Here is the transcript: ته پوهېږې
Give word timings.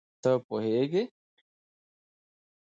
ته 0.21 0.31
پوهېږې 0.45 1.03